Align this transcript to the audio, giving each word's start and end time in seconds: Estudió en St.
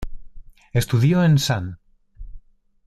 Estudió 0.73 1.23
en 1.23 1.35
St. 1.37 1.75